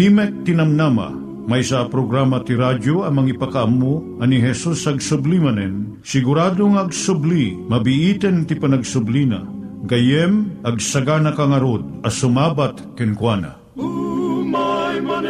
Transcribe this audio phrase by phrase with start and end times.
[0.00, 1.12] Timek Tinamnama,
[1.44, 8.48] may sa programa ti radyo amang ipakaamu ani Hesus ag sublimanen, siguradong ag subli, mabiiten
[8.48, 9.44] ti panagsublina,
[9.84, 13.60] gayem ag sagana kangarod as sumabat kenkwana.
[13.76, 15.29] umay manen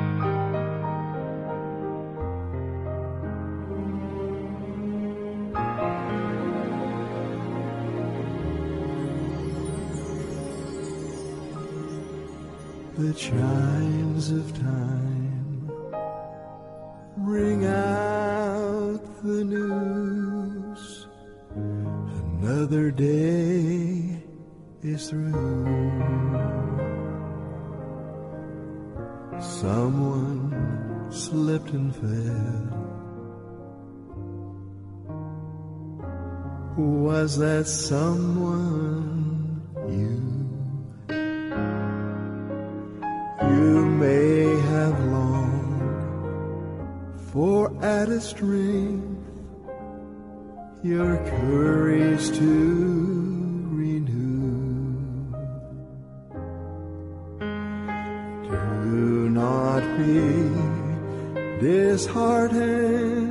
[13.01, 15.71] The chimes of time
[17.17, 21.07] ring out the news.
[21.55, 24.21] Another day
[24.83, 25.33] is through.
[29.41, 32.67] Someone slipped and fell.
[36.77, 40.50] Was that someone you?
[43.49, 45.81] You may have longed
[47.31, 49.07] for added strength,
[50.83, 54.93] your courage to renew.
[58.49, 60.49] Do not be
[61.65, 63.30] disheartened,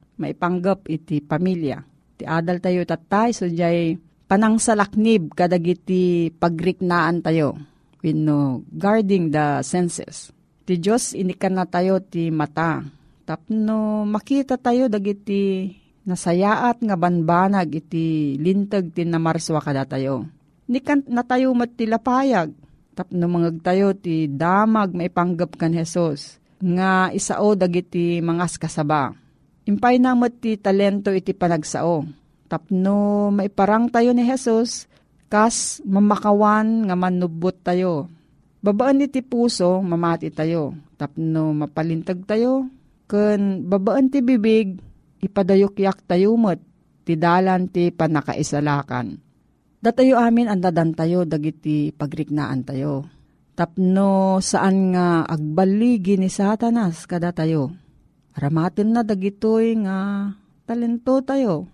[0.21, 1.81] maipanggap iti pamilya.
[2.21, 3.97] Ti adal tayo tatay so jay
[4.29, 7.57] panangsalaknib kadagiti pagriknaan tayo.
[8.01, 10.33] Wino, guarding the senses.
[10.65, 12.85] Ti Diyos inikan na tayo ti mata.
[13.25, 15.69] Tapno makita tayo dagiti
[16.05, 20.25] nasayaat nga banbanag iti lintag ti namarswa kada tayo.
[20.65, 22.55] Nikan na tayo matilapayag.
[22.95, 26.41] Tapno mangag tayo ti damag maipanggap kan Jesus.
[26.61, 29.13] Nga isao dagiti mangas kasaba.
[29.69, 32.05] Impay na ti talento iti panagsao.
[32.49, 34.89] Tapno maiparang tayo ni Jesus,
[35.31, 38.11] kas mamakawan nga manubot tayo.
[38.61, 40.75] Babaan iti puso, mamati tayo.
[40.97, 42.69] Tapno mapalintag tayo,
[43.09, 44.77] ken babaan ti bibig,
[45.21, 46.61] ipadayok-yak tayo met,
[47.05, 49.17] ti dalan ti panakaisalakan.
[49.81, 53.09] Datayo amin ang dadan tayo, dagiti pagriknaan tayo.
[53.57, 57.73] Tapno saan nga agbaligi ni satanas kada tayo.
[58.31, 60.31] Aramatin na dagitoy nga
[60.63, 61.67] talento tayo.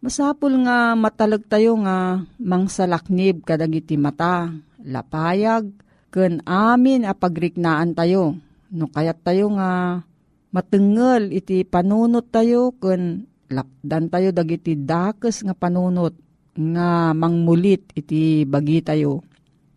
[0.00, 4.50] Masapul nga matalag tayo nga mangsalaknib kadagiti mata,
[4.82, 5.70] lapayag,
[6.10, 8.34] ken amin a pagriknaan tayo.
[8.74, 10.02] No kayat tayo nga
[10.50, 16.14] matengel iti panunot tayo ken lapdan tayo dagiti dakes nga panunot
[16.58, 19.22] nga mangmulit iti bagi tayo.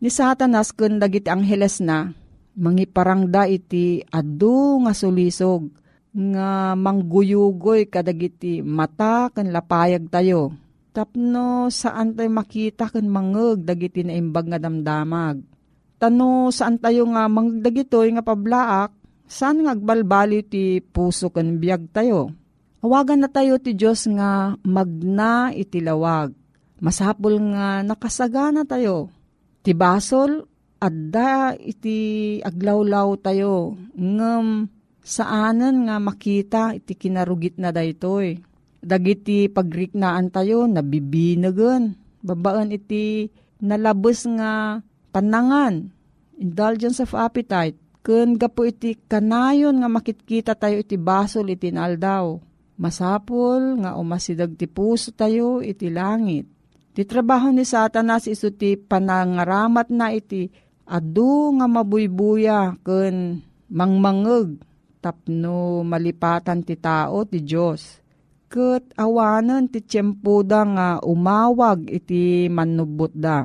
[0.02, 2.10] Ni satanas ken dagiti angheles na
[2.58, 5.83] mangiparangda iti adu nga sulisog
[6.14, 10.54] nga mangguyugoy kadagiti mata ken lapayag tayo.
[10.94, 15.42] Tapno saan tayo makita ken mangeg dagiti naimbag nga damdamag.
[15.98, 18.94] Tano saan tayo nga mangdagitoy nga pablaak,
[19.26, 22.30] saan nga agbalbali ti puso ken biyag tayo.
[22.84, 26.36] Awagan na tayo ti Diyos nga magna iti lawag.
[26.84, 29.08] Masapul nga nakasagana tayo.
[29.64, 30.44] Ti basol,
[30.84, 33.80] adda iti aglawlaw tayo.
[33.96, 34.68] Ngem
[35.04, 38.40] saanan nga makita iti kinarugit na daytoy.
[38.84, 41.96] Dagiti pagriknaan tayo, nabibinagan.
[42.24, 43.28] Babaan iti
[43.60, 44.80] nalabos nga
[45.12, 45.92] panangan,
[46.40, 47.76] indulgence of appetite.
[48.04, 52.36] Kun gapo iti kanayon nga makitkita tayo iti basol iti naldaw.
[52.76, 56.44] Masapol nga umasidag ti puso tayo iti langit.
[56.92, 60.52] Ti trabaho ni satanas iso ti panangaramat na iti
[60.84, 63.40] adu nga mabuybuya kun
[63.72, 64.73] mangmangeg
[65.04, 68.00] tapno malipatan ti tao ti Diyos.
[68.48, 73.44] Kat awanan ti tiyempo da nga umawag iti manubot da.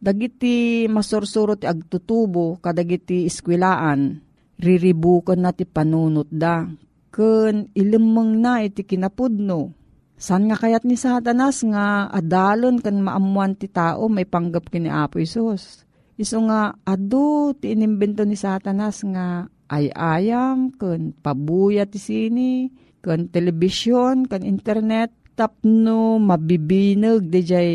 [0.00, 4.16] Dagiti masursuro ti agtutubo kadagiti iskwilaan,
[4.58, 6.64] riribukan na ti panunot da.
[7.12, 9.76] Kun ilimang na iti kinapudno.
[10.20, 15.20] San nga kayat ni satanas nga adalon kan maamuan ti tao may panggap kini Apo
[15.20, 15.84] Isos.
[16.20, 23.30] Iso nga adu ti inimbento ni satanas nga ay ayam, kun pabuya ti sini, kun
[23.30, 27.72] telebisyon, kun internet, tapno mabibinag di jay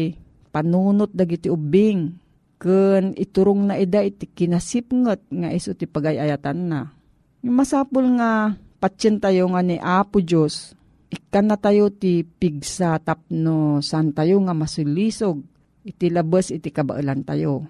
[0.51, 2.19] panunot dagiti ubing.
[2.59, 6.91] Kun iturong na ida iti kinasipngot nga iso ti pagayayatan na.
[7.45, 10.75] Masapul nga patsin tayo nga ni Apo Diyos,
[11.11, 15.41] ikan na tayo ti pigsa tapno san tayo nga masulisog,
[15.85, 17.65] iti labas iti kabailan tayo.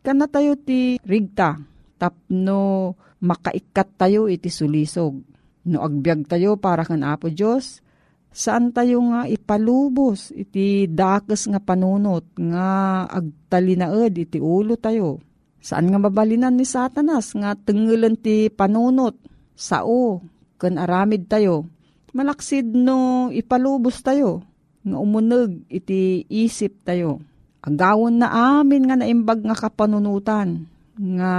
[0.00, 1.60] Ikan na tayo ti rigta,
[2.00, 5.20] tapno makaikat tayo iti sulisog.
[5.68, 7.84] No agbyag tayo para kan Apo Diyos,
[8.32, 15.20] saan tayo nga ipalubos iti dakes nga panunot nga agtalinaed iti ulo tayo.
[15.60, 19.20] Saan nga babalinan ni Satanas nga tengelan ti panunot
[19.52, 20.24] sao
[20.56, 21.68] ken aramid tayo.
[22.16, 24.40] Malaksid no ipalubos tayo
[24.80, 27.20] nga umuneg iti isip tayo.
[27.60, 30.64] Agawon na amin nga naimbag nga kapanunutan
[30.96, 31.34] nga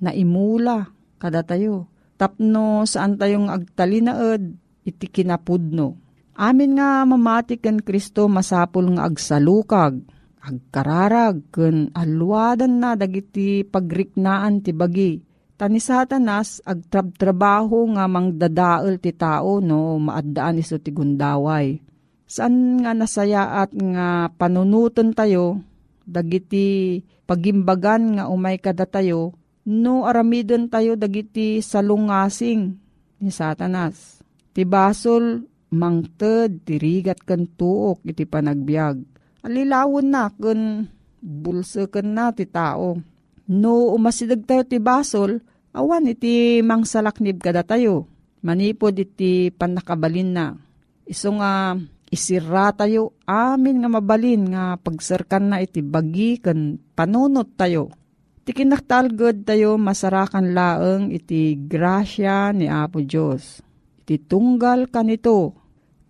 [0.00, 0.93] naimula
[1.24, 1.88] kada tayo.
[2.20, 4.52] Tapno saan tayong agtalinaed
[4.84, 5.96] iti kinapudno.
[6.36, 10.04] Amin nga mamati ken Kristo masapul nga agsalukag,
[10.44, 15.24] agkararag ken alwadan na dagiti pagriknaan ti bagi.
[15.54, 21.78] Tani satanas agtrab-trabaho nga mangdadael ti tao no maaddaan iso ti gundaway.
[22.26, 25.62] Saan nga nasayaat nga panunutan tayo,
[26.02, 26.98] dagiti
[27.30, 32.76] pagimbagan nga umay kada tayo, no aramidon tayo dagiti salungasing
[33.20, 34.20] ni satanas.
[34.54, 39.02] Ti basol mangted, tirigat kan tuok, iti panagbiag.
[39.42, 40.86] Alilawon na, kun
[41.18, 43.00] bulsa kan na ti tao.
[43.50, 45.42] No umasidag tayo ti basol,
[45.74, 48.06] awan iti mangsalaknib kada tayo.
[48.44, 50.46] Manipod iti panakabalin na.
[51.04, 51.76] Iso nga
[52.08, 57.90] isira tayo amin nga mabalin nga pagsarkan na iti bagi kan panunot tayo.
[58.44, 63.64] Iti kinaktalgod tayo masarakan laeng iti grasya ni Apo Diyos.
[64.04, 65.56] Iti tunggal kanito.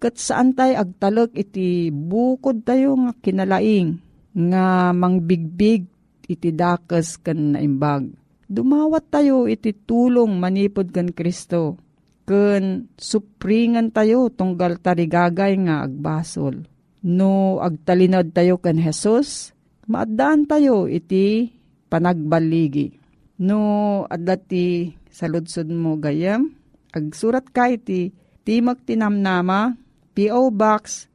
[0.03, 4.03] Kat saan tayo agtalok iti bukod tayo nga kinalaing
[4.35, 5.87] nga mangbigbig
[6.27, 8.11] iti dakas kan naimbag.
[8.51, 11.79] Dumawat tayo iti tulong manipod kan Kristo.
[12.27, 16.67] Kun supringan tayo tunggal tarigagay nga agbasol.
[17.07, 19.55] No agtalinod tayo kan Jesus,
[19.87, 21.55] maadaan tayo iti
[21.95, 22.99] panagbaligi.
[23.39, 26.51] No adati sa ludsod mo gayam,
[26.91, 28.11] agsurat ka iti
[28.43, 29.79] Timog Tinamnama,
[30.19, 30.51] P.O.
[30.51, 31.07] Box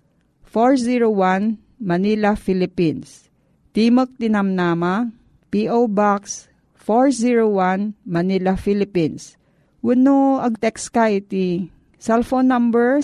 [0.48, 3.28] 401, Manila, Philippines.
[3.76, 5.12] Timog Tinamnama,
[5.52, 5.92] P.O.
[5.92, 6.48] Box
[6.80, 9.36] 401, Manila, Philippines.
[9.84, 11.68] Wano ag-text ka iti
[12.00, 13.04] cellphone number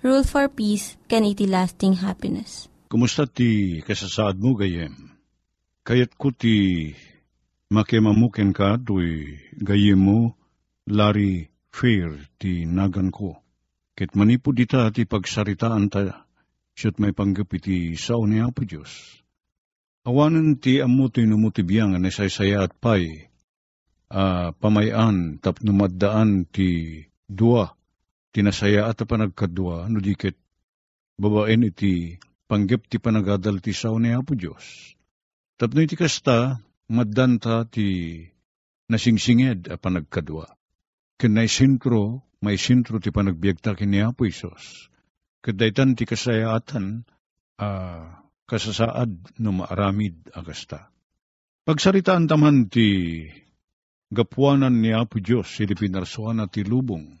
[0.00, 2.72] Rule for Peace, can iti lasting happiness.
[2.88, 4.96] Kumusta ti kasasaad mo gayem?
[5.84, 6.88] Kayat ko ti
[7.68, 10.40] makimamuken ka tuy gayem mo
[10.88, 13.44] lari fair ti nagan ko.
[13.92, 16.24] Ket manipo dita ti pagsaritaan ta,
[16.72, 19.20] siyot may panggap iti sao ni Apo Diyos.
[20.08, 23.28] Awanan ti amu ti numutibiyang na saysaya at pay,
[24.08, 27.76] uh, pamayan tap numaddaan ti dua,
[28.30, 30.38] tinasaya at panagkadua, no dikit
[31.20, 32.16] babaen iti
[32.48, 34.96] panggap ti panagadal ti sao ni Apo Diyos.
[35.60, 36.58] Tapno iti kasta,
[36.88, 38.18] maddanta ti
[38.88, 40.48] nasingsinged a panagkadua.
[41.20, 44.88] Kinay sintro, may sintro ti panagbiagta kini Apo Isos.
[45.44, 47.04] Kadaytan ti kasayaatan,
[47.60, 48.08] uh,
[48.48, 50.88] kasasaad no maaramid agasta.
[51.68, 53.28] Pagsaritaan taman ti
[54.08, 57.19] gapuanan ni Apo Diyos, iti pinarsuan ti lubong.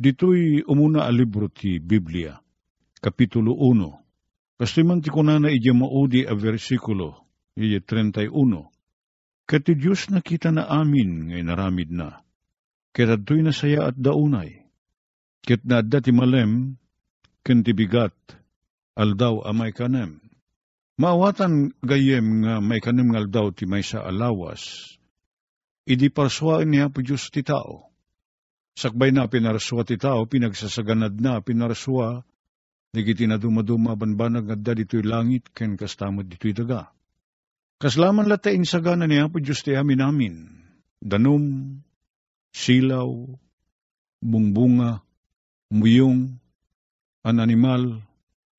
[0.00, 2.40] Dito'y umuna a libro ti Biblia,
[2.96, 4.56] Kapitulo 1.
[4.56, 7.28] Kastiman ti kunana ija maudi a versikulo,
[7.60, 8.72] ija 31.
[9.44, 12.24] Kati Diyos nakita na amin ngay naramid na.
[12.96, 14.64] Kaya to'y nasaya at daunay.
[15.44, 16.80] Ket na ti malem,
[17.44, 18.16] ken ti bigat,
[18.96, 20.24] aldaw amay kanem.
[20.96, 24.96] Maawatan gayem nga may kanem nga ti may sa alawas,
[25.84, 27.91] idi parswaan niya po Diyos ti tao.
[28.72, 32.24] Sakbay na pinarswa ti tao, pinagsasaganad na pinarswa,
[32.92, 36.88] digiti na dumaduma banbanag adda dito'y langit, ken kastamad dito'y daga.
[37.76, 40.34] Kaslaman latain sagana niya po Diyos ti amin amin,
[41.02, 41.76] danom,
[42.54, 43.10] silaw,
[44.22, 45.02] bungbunga,
[45.74, 46.38] muyong,
[47.26, 48.00] an animal,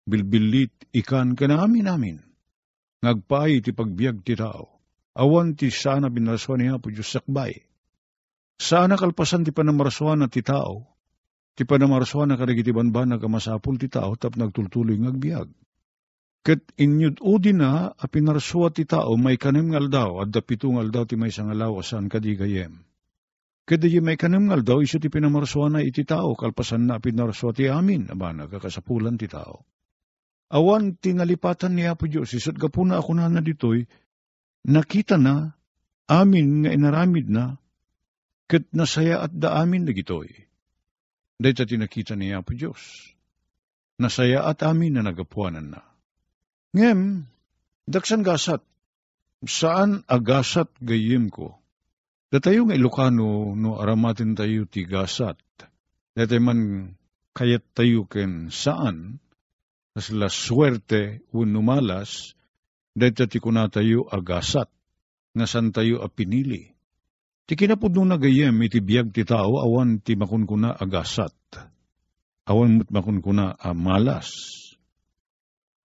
[0.04, 2.18] bilbilit, ikan, kanaamin namin.
[3.04, 4.80] Ngagpaay ti pagbiag ti tao.
[5.14, 7.54] Awan ti sana binaraswan niya po Diyos sakbay.
[8.58, 10.88] Sana kalpasan ti panamaraswan na ti tao,
[11.58, 15.50] ti panamaraswan na karigitiban ba nagamasapul ti tao tap nagtultuloy ngagbiag.
[16.44, 20.92] Kat inyud udi na a pinaraswa ti tao may kanem ngal daw at dapito ngal
[20.92, 22.84] daw ti may sangalawasan kadigayem.
[23.64, 27.72] Kada di may kanamngal daw, iso ti pinamaraswa na iti tao, kalpasan na pinaraswa ti
[27.72, 29.64] amin, aba nagkakasapulan ti tao.
[30.52, 33.88] Awan tinalipatan niya po Diyos, isot ka po na ako na na ditoy,
[34.68, 35.56] nakita na,
[36.12, 37.56] amin nga inaramid na,
[38.48, 40.30] kat nasaya at da amin na gitoy.
[41.40, 43.14] Dahil ta tinakita niya po Diyos,
[44.00, 45.82] nasaya at amin na nagapuanan na.
[46.74, 47.30] Ngem,
[47.86, 48.66] daksan gasat,
[49.46, 51.60] saan agasat gayim ko?
[52.34, 55.38] Datayo nga Ilocano no aramatin tayo ti gasat.
[56.18, 56.90] Dati man
[57.38, 59.22] kayat tayo ken saan,
[59.94, 62.34] tas la swerte un numalas,
[62.98, 64.70] dati ti kuna tayo agasat,
[65.38, 66.73] nga san tayo apinili.
[67.44, 71.36] Ti kinapod nung nagayem iti biyag ti tao awan ti makunkuna agasat.
[72.48, 74.32] Awan mo't makunkuna amalas.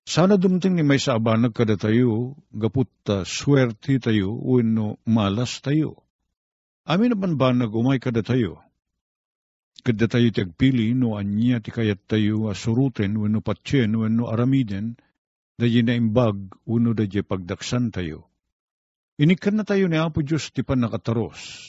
[0.08, 6.00] Sana dumting ni may saabanag kada tayo, gaput ta swerte tayo, no malas tayo.
[6.88, 8.64] Amin naman ba nagumay kada tayo?
[9.84, 14.96] Kada tayo tagpili, no anya ti kayat tayo asuruten, no patyen, no aramiden,
[15.58, 18.27] da imbag, uno da pagdaksan tayo.
[19.18, 21.66] Inikan na tayo ni Apo Diyos ti pan nakataros.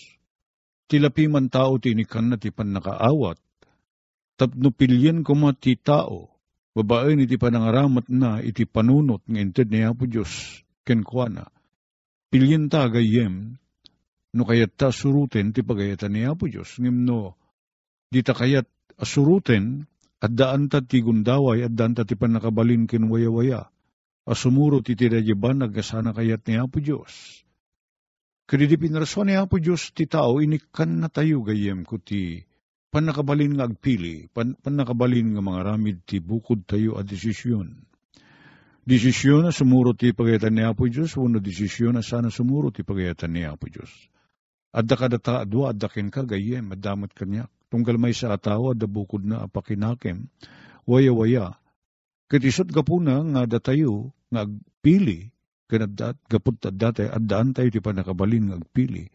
[0.86, 3.42] Tilapi man tao ti inikan na ti pan nakaawat.
[4.38, 6.30] Tapno pilyen ko ti tao,
[6.78, 11.50] babae ni ti panangaramat na iti panunot ng inted ni Apo Diyos, kenkwana.
[12.30, 13.58] Pilyen ta gayem,
[14.38, 16.78] no kayat ta suruten ti pagayatan ni Apo Diyos.
[16.78, 17.34] Ngim no,
[18.14, 18.70] di ta kayat
[19.02, 19.90] asuruten,
[20.22, 23.74] at daan ta ti gundaway, at daan ta ti panakabalin kinwaya-waya.
[24.28, 27.44] Asumuro ti tirajiban, nagasana kayat ni Apo Diyos.
[28.50, 32.42] Kadi di pinaraswan ni Apo Diyos ti tao, inikan na tayo gayem ko ti
[32.90, 37.86] panakabalin nga agpili, pan, panakabalin nga mga ramid ti bukod tayo a desisyon.
[38.90, 43.30] Desisyon na sumuro ti pagayatan ni Apo Diyos, wano desisyon na sana sumuro ti pagayatan
[43.30, 43.94] ni Apo Diyos.
[44.74, 47.50] Adda ka data adwa, adda ken ka gayem, adamat kanya.
[47.70, 50.26] Tunggal may sa atawa, adda bukod na apakinakem,
[50.90, 51.54] waya-waya.
[52.30, 55.34] Katisot gapuna nga datayo, nga agpili,
[55.66, 59.10] kanadat, gapot dati, addaan tayo ti panakabalin nga agpili.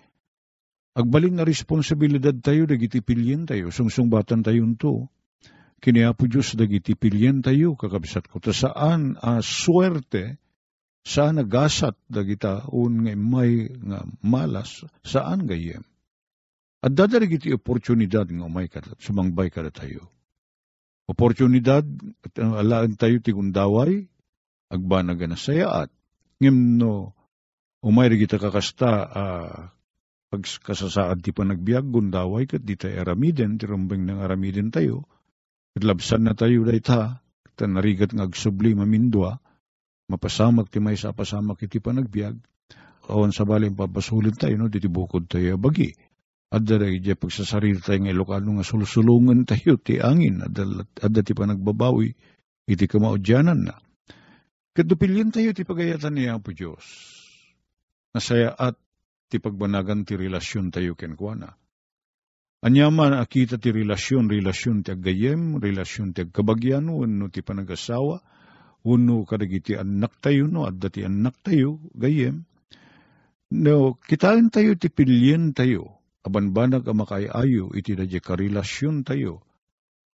[0.98, 5.06] Agbalin nga responsibilidad tayo, dagiti pilyen tayo, sungsung-batan tayo to.
[5.78, 8.42] Kiniapo Diyos, dagiti pilyen tayo, kakabisat ko.
[8.42, 10.42] Ta saan a swerte,
[11.04, 15.84] saan nagasat dagita un nga may nga malas saan gayem
[16.80, 20.08] at dadari giti oportunidad nga umay ka sumangbay ka tayo
[21.04, 21.84] oportunidad
[22.24, 24.08] at alaan tayo ti gundaway
[24.72, 25.92] agbanaga na sayaat
[26.40, 27.12] ngem no
[27.84, 29.58] umay kita kakasta uh,
[30.34, 35.06] pag kasasaad ti panagbiag gundaway kat di tayo aramiden ti rumbeng ng aramiden tayo.
[35.78, 37.22] At labsan na tayo dayta
[37.54, 39.38] ta narigat nga agsubli mamindwa
[40.10, 42.34] mapasamak ti may sa pasamak iti panagbiag,
[43.08, 45.94] awan sa baling papasulit tayo, no, diti bukod tayo bagi.
[46.54, 52.14] At daray, di pagsasarili tayo ng Ilocano nga sulusulungan tayo, ti angin, at ti panagbabawi,
[52.70, 53.74] iti kamaudyanan na.
[54.70, 56.86] Kadupilyan tayo ti pagayatan niya po Diyos.
[58.14, 58.78] Nasaya at
[59.26, 61.58] ti pagbanagan ti relasyon tayo kenkwana.
[62.62, 68.22] Anyaman akita ti relasyon, relasyon ti agayem, relasyon ti agkabagyan, no ti panagasawa,
[68.84, 72.44] uno kadagiti anak tayo no at dati anak tayo gayem
[73.56, 79.44] no kitain tayo ti pilyen tayo aban banag ang makaayo iti dadya karelasyon tayo.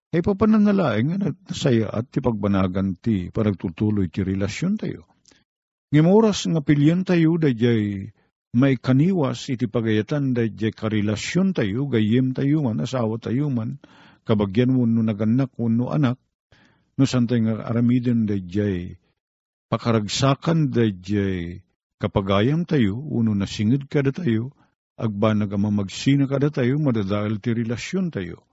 [0.09, 5.05] Ay papananalaing nga nasaya at ti pagbanagan ti panagtutuloy ti relasyon tayo.
[5.93, 8.09] Ngimuras nga pilyen tayo dadyay
[8.57, 13.77] may kaniwas iti pagayatan dadyay karelasyon tayo gayem tayo man asawa tayo man
[14.25, 16.17] kabagyan mo no naganak no anak
[16.97, 18.97] no santay nga aramiden dayjay
[19.69, 21.61] pakaragsakan dayjay
[21.99, 24.55] kapagayam tayo, uno na singid kada tayo,
[24.99, 28.43] agbanag ama magsina kada tayo, madadahal ti relasyon tayo.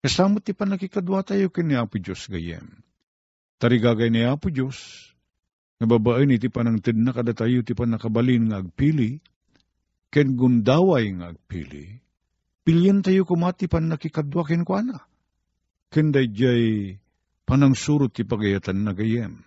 [0.00, 2.80] Kasama ti panakikadwa tayo kini Apo Diyos gayem.
[3.60, 4.76] Tarigagay ni Apo Diyos,
[5.76, 9.20] nga babae ni ti panangtid na kada tayo ti panakabalin nga agpili,
[10.08, 12.00] ken gundaway nga agpili,
[12.64, 15.04] pilyan tayo kumati pan nakikadwa ken kuana.
[15.92, 16.96] Ken dayjay
[17.44, 19.44] panang surot ti pagayatan na gayem.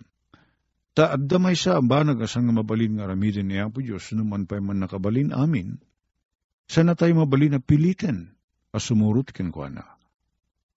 [0.94, 4.58] Ta adda may sa banag asang nga mabalin nga aramidin ni Apo Diyos, naman pa
[4.62, 5.78] man nakabalin amin,
[6.70, 8.30] sana tayo mabalin na pilitin,
[8.70, 9.82] asumurot ken kuana.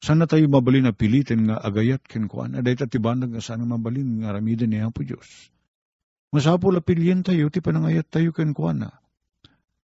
[0.02, 4.34] Sana tayo mabalin na pilitin nga agayat ken kuana, dahi tatibanag nga sana mabalin nga
[4.34, 5.54] aramidin ni Apo Diyos.
[6.34, 8.90] Masapo la pilyen tayo, ti panangayat tayo ken kuana.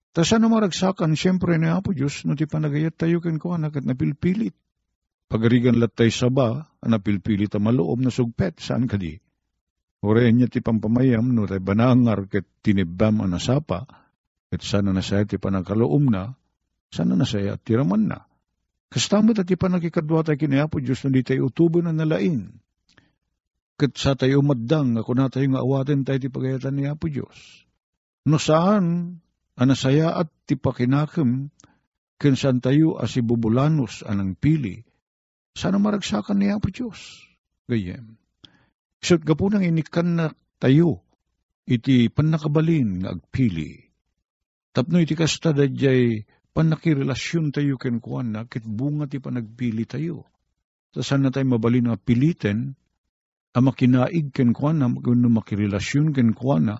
[0.10, 4.58] Ta sana maragsakan, siyempre ni Apo Diyos, no ti panagayat tayo ken kuana, kat napilpilit
[5.32, 9.16] Pagarigan latay saba, anapilpili ta maloob na sugpet, saan ka di?
[10.04, 14.01] Ore niya ti pampamayam, no tay banangar ket tinibam anasapa,
[14.52, 16.36] ket sana na saya ti panagkaloom na,
[16.92, 18.28] sana na saya tiraman na.
[18.92, 22.60] Kastamot at ti panagkikadwa tayo kiniapo Diyos na tayo utubo na nalain.
[23.80, 27.66] Ket sa tayo umaddang, ako na tayo nga awatin tayo ti pagayatan ni Apo Diyos.
[28.30, 29.18] No saan,
[29.58, 31.50] anasaya at ti pakinakim,
[32.22, 34.86] kinsan tayo asibubulanos anang pili,
[35.58, 37.26] sana maragsakan niya po Diyos.
[37.66, 38.22] Gayem.
[39.02, 40.26] Isot ka po nang inikan na
[40.62, 41.02] tayo,
[41.66, 43.91] iti panakabalin nga agpili.
[44.72, 46.24] Tapno iti kasta dadyay
[46.56, 50.28] panakirelasyon tayo ken kuan na, kit bunga ti panagpili tayo.
[50.96, 52.76] Sa saan na tayo mabalin nga piliten,
[53.52, 56.80] ang makinaig ken kuan na, no makirelasyon ken kuan na,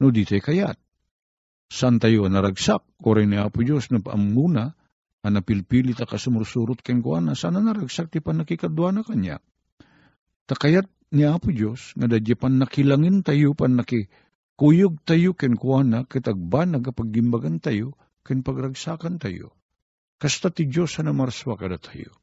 [0.00, 0.76] no di tayo kayat.
[1.72, 4.76] San tayo naragsak, kore ni Apo Diyos na paamuna,
[5.24, 9.40] ang napilpili ta kasumursurot ken kuan na, sana naragsak ti panakikadwa na kanya.
[10.46, 13.72] Takayat ni Apo Diyos, nga dadya pan nakilangin tayo, pan
[14.56, 19.52] kuyog tayo ken kuana, kitagban nagapagimbagan tayo, ken pagragsakan tayo.
[20.16, 22.16] Kasta ti Diyos na marswa kada tayo.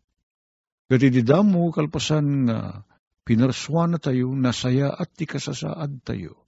[0.90, 2.82] Gati di damo kalpasan nga
[3.24, 6.44] pinarswa na tayo, nasaya at ti kasasaad tayo.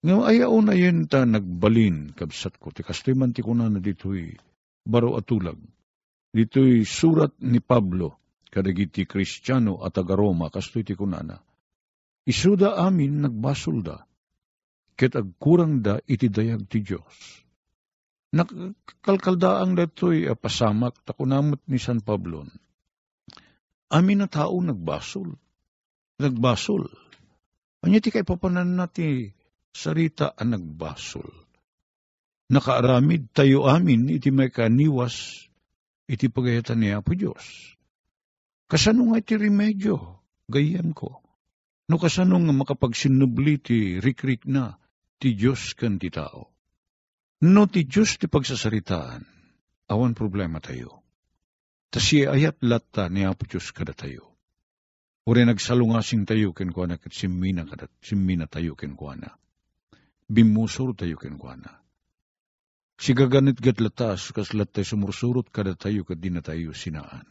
[0.00, 4.32] Nga ayaw na yun ta nagbalin, kabsat ko, ti kastoy man ti kuna na dito'y
[4.84, 5.60] baro atulag.
[6.32, 8.16] Dito'y surat ni Pablo,
[8.48, 11.36] kadagiti Kristiyano at taga Roma, kastoy ti kunana.
[12.24, 14.00] Isuda amin nagbasol da,
[15.00, 17.40] ket agkurang da iti dayag ti Diyos.
[18.36, 22.52] Nakalkaldaang dato'y pasamak, takunamot ni San Pablon.
[23.88, 25.34] Amin na tao nagbasol.
[26.20, 26.84] Nagbasol.
[27.80, 29.32] Anya ti kay papanan nati
[29.72, 31.26] sarita ang nagbasol.
[32.52, 35.48] Nakaaramid tayo amin iti may kaniwas
[36.10, 37.72] iti pagayatan niya po Diyos.
[38.68, 39.96] Kasano nga iti remedyo,
[40.46, 41.24] gayem ko.
[41.90, 44.78] No kasano nga makapagsinubli ti rikrik na
[45.20, 46.48] ti Diyos kan ti tao.
[47.44, 49.20] No ti Diyos ti pagsasaritaan,
[49.92, 51.04] awan problema tayo.
[51.92, 54.32] Ta siya ayat lata ni Apo Diyos kada tayo.
[55.28, 59.36] Uri nagsalungasing tayo ken kuana kat simmina kada simmina tayo ken kuana.
[60.24, 61.82] Bimusor tayo ken kuana.
[62.96, 67.26] Si gaganit gat latas kas latay sumursurot kada tayo kat na tayo sinaan.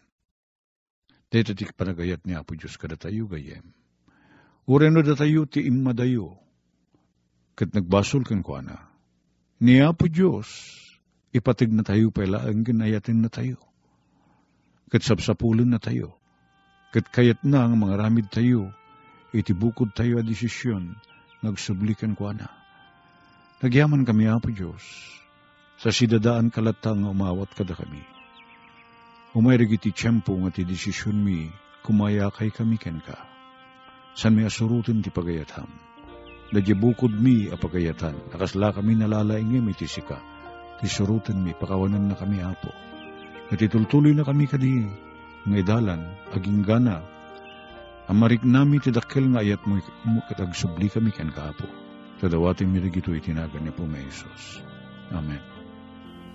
[1.32, 3.71] Ti panagayat ni Apo Diyos kada tayo gayem.
[4.69, 6.49] Uri no da tayo ti imadayo.
[7.60, 8.88] Kat nagbasol ken kuana.
[9.60, 10.48] Ni Apo Diyos,
[11.36, 13.60] ipatig na tayo pala ang ginayatin na tayo.
[14.88, 16.15] Kat sapsapulan na tayo.
[16.95, 18.72] Kat kayat na ang mga ramid tayo,
[19.36, 20.95] itibukod tayo a desisyon,
[21.43, 22.48] nagsublikan ko na.
[23.60, 24.80] Nagyaman kami, Apo Diyos,
[25.84, 28.00] sa sidadaan kalatang umawat kada kami.
[29.36, 31.52] Umayrig iti tiyempo nga ti desisyon mi,
[31.84, 33.19] kumaya kay kami ken ka.
[34.15, 35.88] San may asurutin ti pagayatam.
[36.50, 40.18] Dadya bukod mi a pagayatan, nakasla kami nalalaingim iti sika.
[40.82, 42.74] Ti surutin mi, pakawanan na kami, Apo.
[43.50, 44.86] At itultuloy na kami kadi,
[45.46, 46.02] nga idalan,
[46.34, 47.02] aging gana,
[48.10, 49.78] amarik nami ti dakkel nga ayat mo,
[50.26, 51.70] katagsubli kami kan kaapo.
[52.20, 54.60] Tadawating mirig ito itinagan ni po may Isos.
[55.16, 55.40] Amen.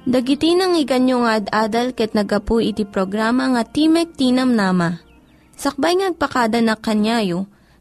[0.04, 5.00] Dagiti nang iganyo nga ad-adal ket nagapu iti programa nga Timek Tinam Nama.
[5.54, 7.46] Sakbay ngagpakada na kanyayo,